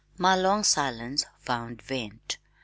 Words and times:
My 0.17 0.35
long 0.35 0.63
silence 0.63 1.27
found 1.43 1.83
vent. 1.83 2.39